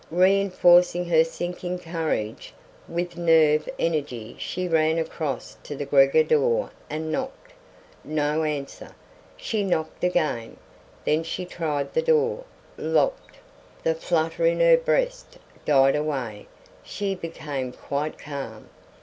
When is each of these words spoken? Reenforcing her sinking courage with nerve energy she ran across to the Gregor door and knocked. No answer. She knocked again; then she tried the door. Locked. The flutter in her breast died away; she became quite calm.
Reenforcing 0.09 1.05
her 1.09 1.23
sinking 1.23 1.77
courage 1.77 2.55
with 2.87 3.17
nerve 3.19 3.69
energy 3.77 4.35
she 4.39 4.67
ran 4.67 4.97
across 4.97 5.57
to 5.61 5.75
the 5.75 5.85
Gregor 5.85 6.23
door 6.23 6.71
and 6.89 7.11
knocked. 7.11 7.53
No 8.03 8.41
answer. 8.43 8.95
She 9.37 9.63
knocked 9.63 10.03
again; 10.03 10.57
then 11.05 11.21
she 11.21 11.45
tried 11.45 11.93
the 11.93 12.01
door. 12.01 12.45
Locked. 12.79 13.37
The 13.83 13.93
flutter 13.93 14.43
in 14.43 14.59
her 14.59 14.75
breast 14.75 15.37
died 15.65 15.95
away; 15.95 16.47
she 16.83 17.13
became 17.13 17.71
quite 17.71 18.17
calm. 18.17 18.69